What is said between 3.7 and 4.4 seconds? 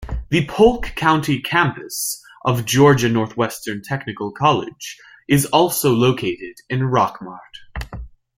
Technical